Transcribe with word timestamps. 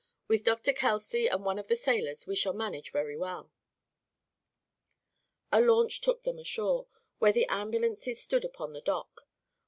"With 0.27 0.43
Dr. 0.45 0.73
Kelsey 0.73 1.27
and 1.27 1.45
one 1.45 1.59
of 1.59 1.67
the 1.67 1.75
sailors 1.75 2.25
we 2.25 2.35
shall 2.35 2.53
manage 2.53 2.89
very 2.91 3.15
well." 3.15 3.51
A 5.51 5.61
launch 5.61 6.01
took 6.01 6.23
them 6.23 6.39
ashore, 6.39 6.87
where 7.19 7.31
the 7.31 7.45
ambulances 7.47 8.19
stood 8.19 8.43
upon 8.43 8.73
the 8.73 8.81
dock. 8.81 9.27